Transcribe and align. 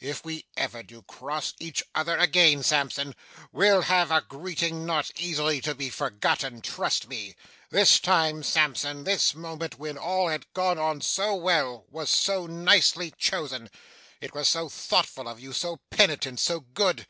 If 0.00 0.26
we 0.26 0.44
ever 0.58 0.82
do 0.82 1.00
cross 1.00 1.54
each 1.58 1.82
other 1.94 2.14
again, 2.18 2.62
Sampson, 2.62 3.14
we'll 3.50 3.80
have 3.80 4.10
a 4.10 4.20
greeting 4.20 4.84
not 4.84 5.10
easily 5.16 5.62
to 5.62 5.74
be 5.74 5.88
forgotten, 5.88 6.60
trust 6.60 7.08
me. 7.08 7.34
This 7.70 7.98
time, 7.98 8.42
Sampson, 8.42 9.04
this 9.04 9.34
moment 9.34 9.78
when 9.78 9.96
all 9.96 10.28
had 10.28 10.52
gone 10.52 10.78
on 10.78 11.00
so 11.00 11.34
well, 11.34 11.86
was 11.90 12.10
so 12.10 12.46
nicely 12.46 13.14
chosen! 13.16 13.70
It 14.20 14.34
was 14.34 14.48
so 14.48 14.68
thoughtful 14.68 15.26
of 15.26 15.40
you, 15.40 15.54
so 15.54 15.80
penitent, 15.90 16.40
so 16.40 16.60
good. 16.60 17.06